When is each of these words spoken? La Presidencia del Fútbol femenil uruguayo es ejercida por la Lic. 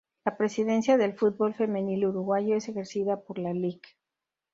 La 0.25 0.35
Presidencia 0.35 0.97
del 0.97 1.13
Fútbol 1.13 1.53
femenil 1.53 2.07
uruguayo 2.07 2.55
es 2.57 2.67
ejercida 2.67 3.21
por 3.21 3.37
la 3.37 3.53
Lic. 3.53 3.95